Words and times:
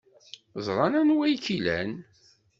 Ẓran 0.65 0.93
anwa 0.99 1.23
ay 1.25 1.35
k-ilan. 1.45 1.91